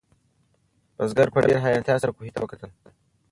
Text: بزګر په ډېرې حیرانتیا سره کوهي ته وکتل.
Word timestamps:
بزګر 0.95 1.27
په 1.33 1.39
ډېرې 1.45 1.63
حیرانتیا 1.63 1.95
سره 2.01 2.11
کوهي 2.15 2.31
ته 2.35 2.39
وکتل. 2.41 2.71